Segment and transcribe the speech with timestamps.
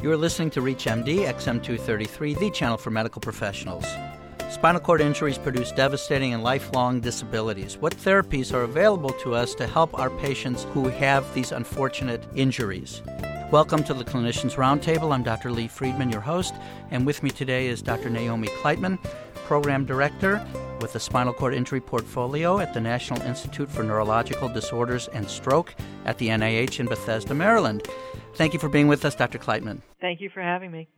[0.00, 3.84] You are listening to ReachMD XM233, the channel for medical professionals.
[4.48, 7.76] Spinal cord injuries produce devastating and lifelong disabilities.
[7.76, 13.02] What therapies are available to us to help our patients who have these unfortunate injuries?
[13.50, 15.12] Welcome to the Clinicians Roundtable.
[15.12, 15.50] I'm Dr.
[15.50, 16.54] Lee Friedman, your host,
[16.92, 18.08] and with me today is Dr.
[18.08, 19.00] Naomi Kleitman,
[19.48, 20.46] Program Director
[20.82, 25.74] with the Spinal Cord Injury Portfolio at the National Institute for Neurological Disorders and Stroke
[26.04, 27.88] at the NIH in Bethesda, Maryland.
[28.34, 29.38] Thank you for being with us, Dr.
[29.38, 29.80] Kleitman.
[30.02, 30.88] Thank you for having me.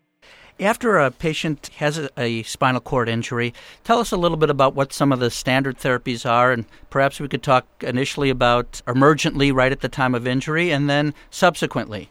[0.59, 4.75] After a patient has a, a, spinal cord injury, tell us a little bit about
[4.75, 9.55] what some of the standard therapies are, and perhaps we could talk initially about emergently
[9.55, 12.11] right at the time of injury and then subsequently.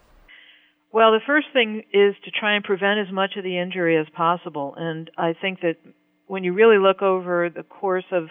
[0.94, 4.08] Well, the first thing is to try and prevent as much of the injury as
[4.16, 5.75] possible, and I think that
[6.29, 8.27] when you really look over the course of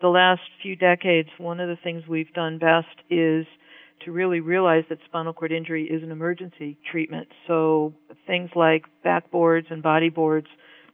[0.00, 3.44] the last few decades, one of the things we've done best is
[4.04, 7.26] to really realize that spinal cord injury is an emergency treatment.
[7.48, 7.92] So
[8.24, 10.46] things like backboards and body boards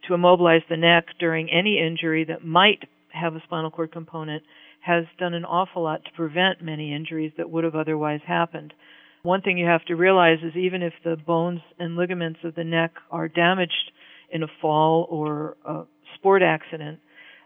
[0.09, 4.43] to immobilize the neck during any injury that might have a spinal cord component
[4.81, 8.73] has done an awful lot to prevent many injuries that would have otherwise happened.
[9.23, 12.65] One thing you have to realize is even if the bones and ligaments of the
[12.65, 13.93] neck are damaged
[14.31, 15.83] in a fall or a
[16.17, 17.01] sport accident,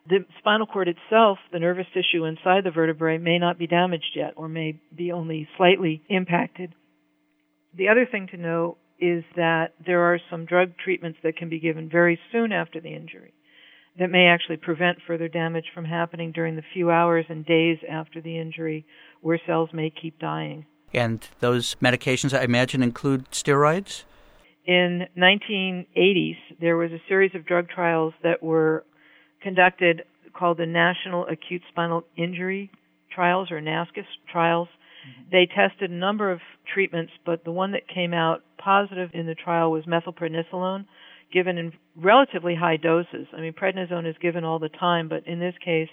[0.08, 4.32] the spinal cord itself, the nervous tissue inside the vertebrae, may not be damaged yet
[4.36, 6.74] or may be only slightly impacted.
[7.76, 11.60] The other thing to know is that there are some drug treatments that can be
[11.60, 13.32] given very soon after the injury
[13.98, 18.20] that may actually prevent further damage from happening during the few hours and days after
[18.20, 18.86] the injury
[19.20, 20.64] where cells may keep dying.
[20.92, 24.04] And those medications, I imagine, include steroids?
[24.70, 28.84] In 1980s, there was a series of drug trials that were
[29.42, 32.70] conducted called the National Acute Spinal Injury
[33.12, 34.68] Trials or NASCIS trials.
[34.68, 35.30] Mm-hmm.
[35.32, 36.38] They tested a number of
[36.72, 40.84] treatments, but the one that came out positive in the trial was methylprednisolone,
[41.32, 43.26] given in relatively high doses.
[43.36, 45.88] I mean, prednisone is given all the time, but in this case,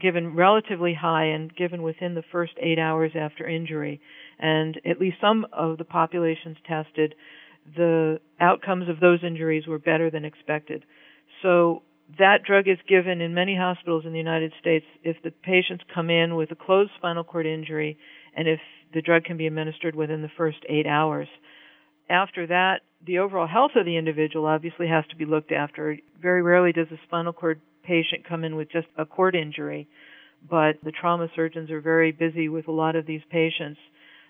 [0.00, 4.00] given relatively high and given within the first eight hours after injury.
[4.38, 7.14] And at least some of the populations tested,
[7.76, 10.84] the outcomes of those injuries were better than expected.
[11.42, 11.82] So
[12.18, 16.10] that drug is given in many hospitals in the United States if the patients come
[16.10, 17.98] in with a closed spinal cord injury
[18.36, 18.60] and if
[18.92, 21.28] the drug can be administered within the first eight hours.
[22.08, 25.96] After that, the overall health of the individual obviously has to be looked after.
[26.20, 29.88] Very rarely does a spinal cord patient come in with just a cord injury,
[30.48, 33.78] but the trauma surgeons are very busy with a lot of these patients.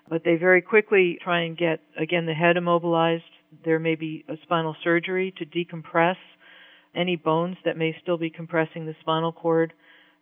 [0.08, 3.22] But they very quickly try and get, again, the head immobilized.
[3.64, 6.16] There may be a spinal surgery to decompress
[6.94, 9.72] any bones that may still be compressing the spinal cord,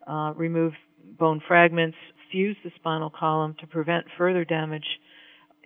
[0.07, 0.73] uh, remove
[1.19, 1.97] bone fragments,
[2.31, 4.87] fuse the spinal column to prevent further damage.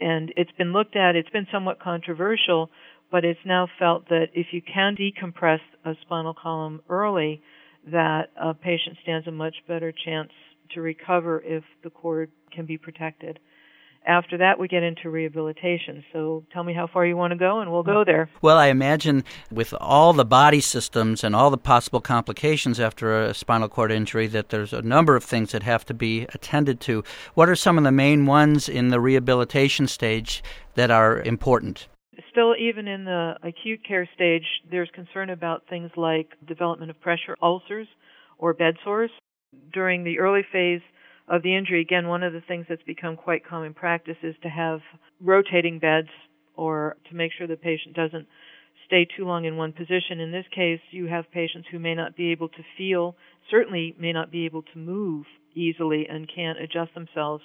[0.00, 2.70] And it's been looked at, it's been somewhat controversial,
[3.10, 7.40] but it's now felt that if you can decompress a spinal column early,
[7.86, 10.30] that a patient stands a much better chance
[10.74, 13.38] to recover if the cord can be protected
[14.06, 16.04] after that we get into rehabilitation.
[16.12, 18.30] So tell me how far you want to go and we'll go there.
[18.40, 23.34] Well, I imagine with all the body systems and all the possible complications after a
[23.34, 27.02] spinal cord injury that there's a number of things that have to be attended to.
[27.34, 30.42] What are some of the main ones in the rehabilitation stage
[30.74, 31.88] that are important?
[32.30, 37.36] Still, even in the acute care stage, there's concern about things like development of pressure
[37.42, 37.88] ulcers
[38.38, 39.10] or bed sores.
[39.72, 40.82] During the early phase,
[41.28, 44.48] of the injury, again, one of the things that's become quite common practice is to
[44.48, 44.80] have
[45.20, 46.08] rotating beds
[46.54, 48.26] or to make sure the patient doesn't
[48.86, 50.20] stay too long in one position.
[50.20, 53.16] In this case, you have patients who may not be able to feel,
[53.50, 57.42] certainly may not be able to move easily and can't adjust themselves.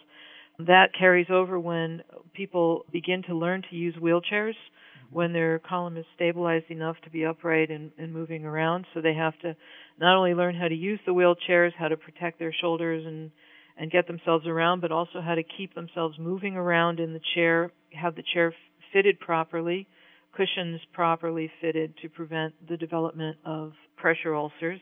[0.59, 2.03] That carries over when
[2.33, 5.15] people begin to learn to use wheelchairs mm-hmm.
[5.15, 8.85] when their column is stabilized enough to be upright and, and moving around.
[8.93, 9.55] So they have to
[9.99, 13.31] not only learn how to use the wheelchairs, how to protect their shoulders and
[13.81, 17.71] and get themselves around, but also how to keep themselves moving around in the chair,
[17.99, 18.53] have the chair
[18.93, 19.87] fitted properly,
[20.37, 24.79] cushions properly fitted to prevent the development of pressure ulcers.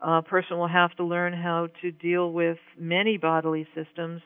[0.00, 4.20] A person will have to learn how to deal with many bodily systems.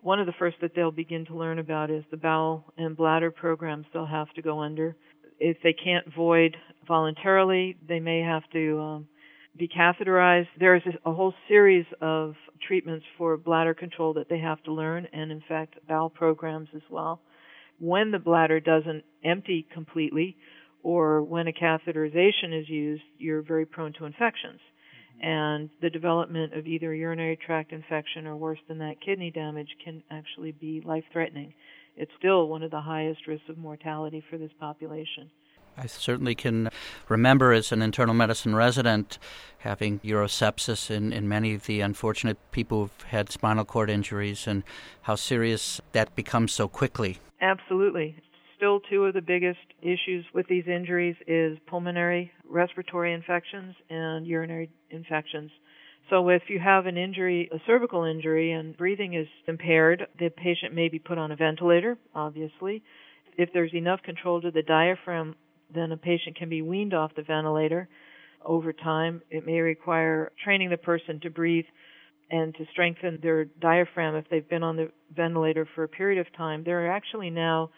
[0.00, 3.30] One of the first that they'll begin to learn about is the bowel and bladder
[3.30, 4.96] programs they'll have to go under.
[5.38, 6.56] If they can't void
[6.88, 9.08] voluntarily, they may have to um,
[9.54, 10.48] be catheterized.
[10.58, 12.34] There's a whole series of
[12.66, 16.82] treatments for bladder control that they have to learn, and in fact, bowel programs as
[16.90, 17.20] well.
[17.78, 20.36] When the bladder doesn't empty completely,
[20.82, 24.60] or when a catheterization is used, you're very prone to infections.
[24.60, 25.26] Mm-hmm.
[25.26, 30.02] And the development of either urinary tract infection or worse than that, kidney damage can
[30.10, 31.54] actually be life threatening
[31.96, 35.30] it's still one of the highest risks of mortality for this population.
[35.76, 36.70] I certainly can
[37.08, 39.18] remember as an internal medicine resident
[39.58, 44.62] having urosepsis in, in many of the unfortunate people who've had spinal cord injuries and
[45.02, 47.18] how serious that becomes so quickly.
[47.40, 48.16] Absolutely.
[48.56, 54.70] Still, two of the biggest issues with these injuries is pulmonary respiratory infections and urinary
[54.90, 55.50] infections.
[56.10, 60.74] So if you have an injury, a cervical injury, and breathing is impaired, the patient
[60.74, 62.82] may be put on a ventilator, obviously.
[63.36, 65.34] If there's enough control to the diaphragm,
[65.74, 67.88] then a patient can be weaned off the ventilator
[68.44, 69.22] over time.
[69.30, 71.64] It may require training the person to breathe
[72.30, 76.32] and to strengthen their diaphragm if they've been on the ventilator for a period of
[76.36, 76.62] time.
[76.64, 77.70] There are actually now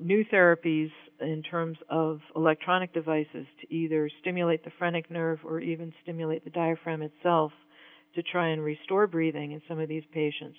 [0.00, 0.90] new therapies
[1.20, 6.50] in terms of electronic devices to either stimulate the phrenic nerve or even stimulate the
[6.50, 7.52] diaphragm itself
[8.14, 10.56] to try and restore breathing in some of these patients.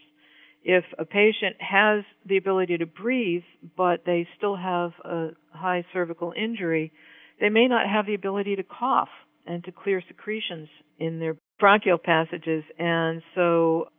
[0.64, 3.44] If a patient has the ability to breathe,
[3.76, 6.94] but they still have a high cervical injury,
[7.40, 9.10] they may not have the ability to cough
[9.46, 10.70] and to clear secretions
[11.00, 12.64] in their bronchial passages.
[12.80, 13.90] And so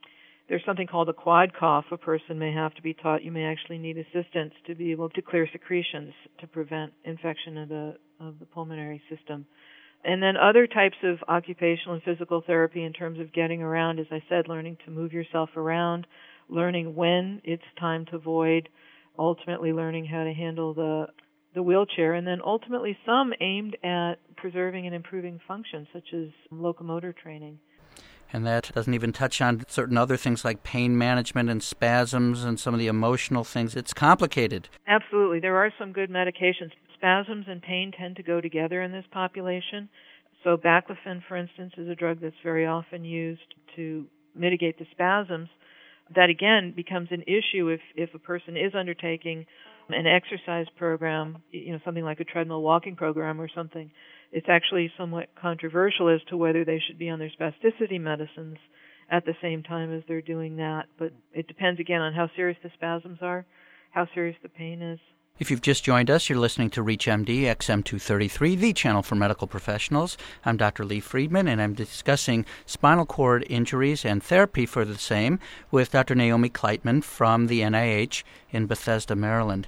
[0.48, 3.22] there's something called a quad cough a person may have to be taught.
[3.22, 7.68] You may actually need assistance to be able to clear secretions to prevent infection of
[7.68, 9.46] the of the pulmonary system.
[10.04, 14.06] And then other types of occupational and physical therapy in terms of getting around, as
[14.10, 16.06] I said, learning to move yourself around,
[16.48, 18.68] learning when it's time to void,
[19.18, 21.06] ultimately learning how to handle the
[21.54, 27.12] the wheelchair, and then ultimately some aimed at preserving and improving function, such as locomotor
[27.12, 27.60] training.
[28.32, 32.58] And that doesn't even touch on certain other things like pain management and spasms and
[32.58, 33.76] some of the emotional things.
[33.76, 34.68] It's complicated.
[34.88, 35.38] Absolutely.
[35.38, 36.72] There are some good medications.
[36.94, 39.88] Spasms and pain tend to go together in this population.
[40.42, 45.48] So, baclofen, for instance, is a drug that's very often used to mitigate the spasms.
[46.14, 49.46] That again becomes an issue if, if a person is undertaking
[49.88, 53.90] an exercise program, you know, something like a treadmill walking program or something,
[54.32, 58.56] it's actually somewhat controversial as to whether they should be on their spasticity medicines
[59.10, 60.86] at the same time as they're doing that.
[60.98, 63.46] But it depends again on how serious the spasms are,
[63.90, 64.98] how serious the pain is.
[65.40, 70.16] If you've just joined us, you're listening to ReachMD XM233, the channel for medical professionals.
[70.44, 70.84] I'm Dr.
[70.84, 75.40] Lee Friedman, and I'm discussing spinal cord injuries and therapy for the same
[75.72, 76.14] with Dr.
[76.14, 78.22] Naomi Kleitman from the NIH
[78.52, 79.66] in Bethesda, Maryland.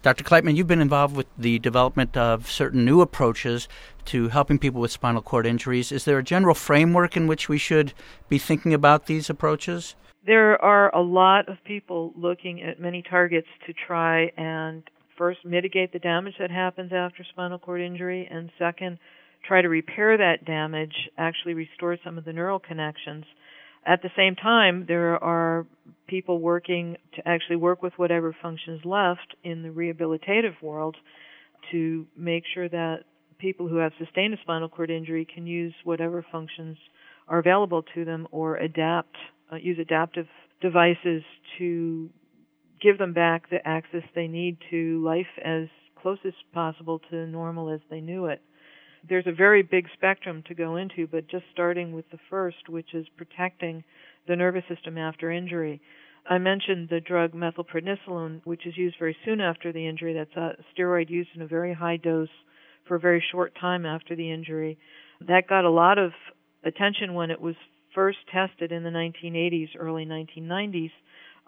[0.00, 0.24] Dr.
[0.24, 3.68] Kleitman, you've been involved with the development of certain new approaches
[4.06, 5.92] to helping people with spinal cord injuries.
[5.92, 7.92] Is there a general framework in which we should
[8.30, 9.94] be thinking about these approaches?
[10.26, 14.82] There are a lot of people looking at many targets to try and
[15.16, 18.98] first mitigate the damage that happens after spinal cord injury and second
[19.46, 23.24] try to repair that damage actually restore some of the neural connections.
[23.86, 25.64] At the same time there are
[26.08, 30.96] people working to actually work with whatever functions left in the rehabilitative world
[31.70, 33.04] to make sure that
[33.38, 36.76] people who have sustained a spinal cord injury can use whatever functions
[37.28, 39.16] are available to them or adapt
[39.52, 40.26] uh, use adaptive
[40.60, 41.22] devices
[41.58, 42.10] to
[42.80, 45.66] give them back the access they need to life as
[46.00, 48.40] close as possible to normal as they knew it.
[49.08, 52.94] There's a very big spectrum to go into, but just starting with the first, which
[52.94, 53.84] is protecting
[54.26, 55.80] the nervous system after injury.
[56.28, 60.14] I mentioned the drug methylprednisolone, which is used very soon after the injury.
[60.14, 62.28] That's a steroid used in a very high dose
[62.88, 64.78] for a very short time after the injury.
[65.26, 66.10] That got a lot of
[66.64, 67.54] attention when it was
[67.96, 70.92] first tested in the 1980s, early 1990s,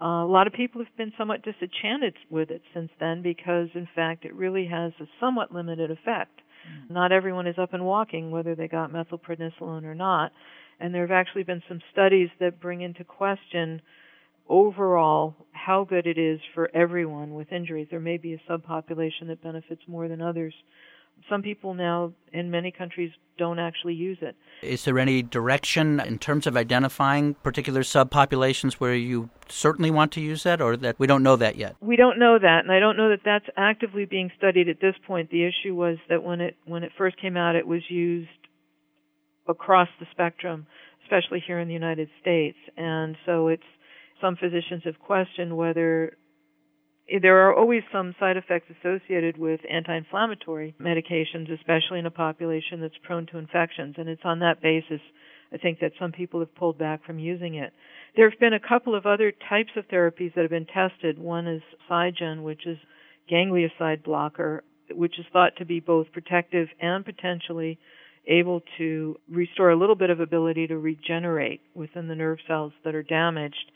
[0.01, 3.87] uh, a lot of people have been somewhat disenchanted with it since then because, in
[3.95, 6.41] fact, it really has a somewhat limited effect.
[6.67, 6.95] Mm.
[6.95, 10.33] Not everyone is up and walking, whether they got methylprednisolone or not.
[10.81, 13.83] And there have actually been some studies that bring into question
[14.49, 17.89] overall how good it is for everyone with injuries.
[17.91, 20.55] There may be a subpopulation that benefits more than others
[21.29, 24.37] some people now in many countries don't actually use it.
[24.63, 30.21] Is there any direction in terms of identifying particular subpopulations where you certainly want to
[30.21, 31.77] use that, or that we don't know that yet?
[31.81, 34.97] We don't know that, and I don't know that that's actively being studied at this
[35.07, 35.31] point.
[35.31, 38.29] The issue was that when it when it first came out, it was used
[39.49, 40.67] across the spectrum,
[41.05, 43.63] especially here in the United States, and so it's
[44.21, 46.17] some physicians have questioned whether
[47.23, 52.99] there are always some side effects associated with anti-inflammatory medications, especially in a population that's
[53.03, 53.95] prone to infections.
[53.99, 55.01] And it's on that basis,
[55.53, 57.73] I think, that some people have pulled back from using it.
[58.15, 61.19] There have been a couple of other types of therapies that have been tested.
[61.19, 62.79] One is Sygen, which is
[63.31, 67.79] ganglioside blocker, which is thought to be both protective and potentially
[68.27, 72.95] able to restore a little bit of ability to regenerate within the nerve cells that
[72.95, 73.73] are damaged.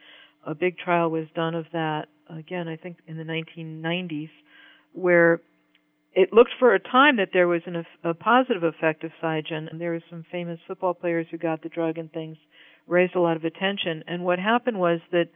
[0.47, 2.09] A big trial was done of that
[2.39, 4.31] again, I think in the 1990s,
[4.93, 5.41] where
[6.15, 9.81] it looked for a time that there was an, a positive effect of Sygen, and
[9.81, 12.37] there were some famous football players who got the drug and things
[12.87, 14.05] raised a lot of attention.
[14.07, 15.29] And what happened was that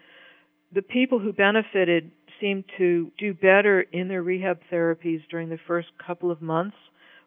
[0.73, 2.11] the people who benefited
[2.41, 6.77] seemed to do better in their rehab therapies during the first couple of months,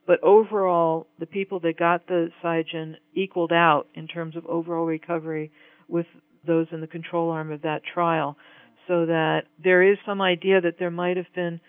[0.05, 5.51] but overall, the people that got the Sygen equaled out in terms of overall recovery
[5.87, 6.05] with
[6.45, 8.37] those in the control arm of that trial.
[8.89, 11.61] So that there is some idea that there might have been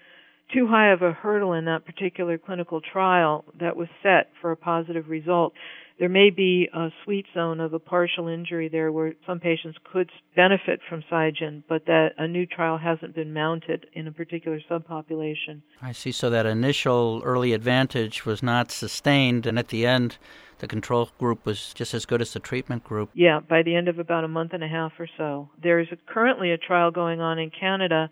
[0.53, 4.57] too high of a hurdle in that particular clinical trial that was set for a
[4.57, 5.53] positive result.
[5.99, 10.11] There may be a sweet zone of a partial injury there where some patients could
[10.35, 15.61] benefit from Sygen, but that a new trial hasn't been mounted in a particular subpopulation.
[15.83, 16.11] I see.
[16.11, 20.17] So that initial early advantage was not sustained, and at the end,
[20.61, 23.11] the control group was just as good as the treatment group.
[23.13, 25.51] Yeah, by the end of about a month and a half or so.
[25.63, 28.11] There is currently a trial going on in Canada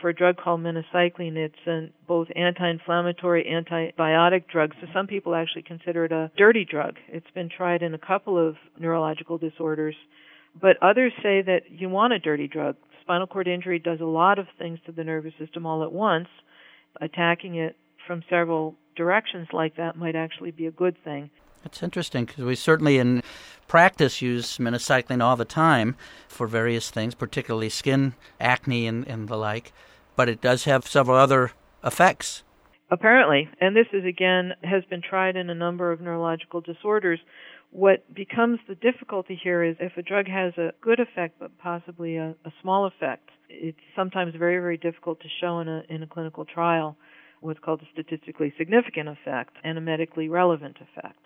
[0.00, 1.36] for a drug called minocycline.
[1.36, 4.74] It's a both anti-inflammatory, antibiotic drug.
[4.80, 6.96] So some people actually consider it a dirty drug.
[7.08, 9.96] It's been tried in a couple of neurological disorders,
[10.60, 12.76] but others say that you want a dirty drug.
[13.02, 16.28] Spinal cord injury does a lot of things to the nervous system all at once.
[17.00, 17.76] Attacking it
[18.06, 21.30] from several directions like that might actually be a good thing.
[21.62, 23.22] That's interesting because we certainly in
[23.68, 25.94] practice use minocycline all the time
[26.26, 29.72] for various things, particularly skin acne and, and the like
[30.18, 31.52] but it does have several other
[31.84, 32.42] effects.
[32.90, 37.20] Apparently, and this is again has been tried in a number of neurological disorders.
[37.70, 42.16] What becomes the difficulty here is if a drug has a good effect but possibly
[42.16, 46.08] a, a small effect, it's sometimes very, very difficult to show in a in a
[46.08, 46.96] clinical trial
[47.40, 51.20] what's called a statistically significant effect and a medically relevant effect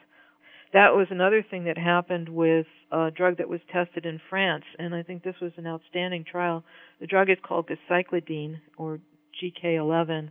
[0.72, 4.94] that was another thing that happened with a drug that was tested in France, and
[4.94, 6.64] I think this was an outstanding trial.
[7.00, 9.00] The drug is called gacyclidine, or
[9.42, 10.30] GK11.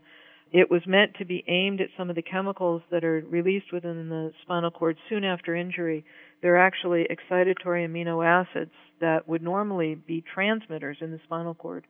[0.52, 4.10] It was meant to be aimed at some of the chemicals that are released within
[4.10, 6.04] the spinal cord soon after injury.
[6.42, 11.86] They're actually excitatory amino acids that would normally be transmitters in the spinal cord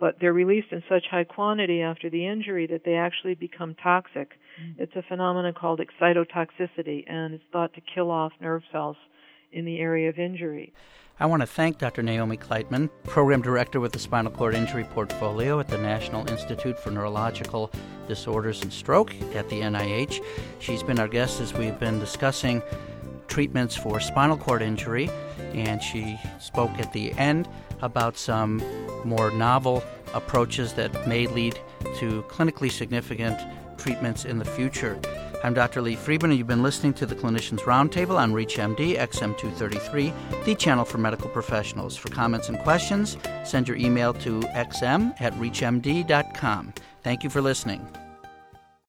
[0.00, 4.30] but they're released in such high quantity after the injury that they actually become toxic.
[4.60, 4.82] Mm-hmm.
[4.82, 8.96] It's a phenomenon called excitotoxicity, and it's thought to kill off nerve cells
[9.52, 10.72] in the area of injury.
[11.20, 12.02] I want to thank Dr.
[12.02, 16.90] Naomi Kleitman, Program Director with the Spinal Cord Injury Portfolio at the National Institute for
[16.90, 17.70] Neurological
[18.08, 20.20] Disorders and Stroke at the NIH.
[20.58, 22.62] She's been our guest as we've been discussing
[23.28, 25.10] treatments for spinal cord injury,
[25.52, 27.48] and she spoke at the end
[27.82, 28.62] about some
[29.04, 29.82] more novel
[30.14, 31.58] approaches that may lead
[31.96, 33.38] to clinically significant
[33.78, 34.98] treatments in the future.
[35.42, 35.82] I'm Dr.
[35.82, 40.86] Lee Friedman, and you've been listening to the Clinicians Roundtable on ReachMD XM233, the channel
[40.86, 41.96] for medical professionals.
[41.98, 46.72] For comments and questions, send your email to xm at reachmd.com.
[47.02, 47.86] Thank you for listening.